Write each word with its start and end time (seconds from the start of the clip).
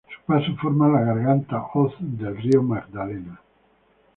Su 0.07 0.25
paso 0.25 0.55
forma 0.55 0.87
la 0.87 1.01
garganta 1.01 1.63
Hoz 1.75 1.93
del 1.99 2.35
Río 2.35 2.63
Magdalena. 2.63 3.39